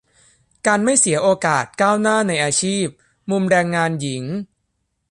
[0.67, 2.85] -การไม่เสียโอกาสก้าวหน้าในอาชีพ
[3.31, 4.23] มุมแรงงานหญิง